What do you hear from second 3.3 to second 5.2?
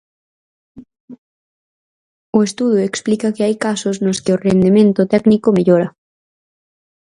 que hai casos nos que o rendemento